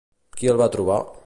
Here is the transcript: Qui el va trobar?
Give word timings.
Qui 0.39 0.49
el 0.53 0.61
va 0.63 0.69
trobar? 0.77 0.99